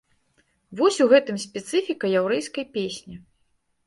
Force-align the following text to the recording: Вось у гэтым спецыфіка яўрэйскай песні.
Вось 0.77 0.95
у 1.03 1.05
гэтым 1.11 1.37
спецыфіка 1.43 2.05
яўрэйскай 2.19 2.65
песні. 2.79 3.15